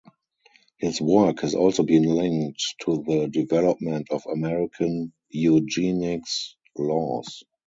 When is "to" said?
2.85-3.03